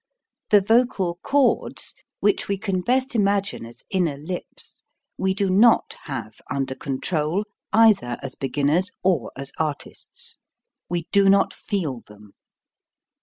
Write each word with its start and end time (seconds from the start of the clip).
The 0.49 0.61
vocal 0.61 1.19
cords, 1.21 1.93
which 2.21 2.47
we 2.47 2.57
can 2.57 2.81
best 2.81 3.13
imagine 3.13 3.67
as 3.67 3.83
inner 3.91 4.17
lips, 4.17 4.81
we 5.15 5.35
do 5.35 5.47
not 5.47 5.95
have 6.05 6.41
under 6.49 6.73
control 6.73 7.45
either 7.71 8.17
as 8.23 8.33
beginners 8.33 8.89
or 9.03 9.31
as 9.37 9.51
artists. 9.59 10.39
We 10.89 11.05
do 11.11 11.29
not 11.29 11.53
feel 11.53 12.01
them. 12.07 12.31